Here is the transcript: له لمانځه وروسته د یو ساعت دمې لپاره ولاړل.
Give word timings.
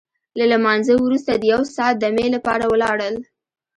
له 0.37 0.45
لمانځه 0.51 0.93
وروسته 1.05 1.31
د 1.35 1.43
یو 1.53 1.61
ساعت 1.75 1.95
دمې 1.99 2.27
لپاره 2.35 2.65
ولاړل. 2.67 3.15